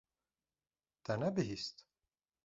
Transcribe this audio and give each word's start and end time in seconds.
Te 1.03 1.13
nebihîst? 1.21 1.77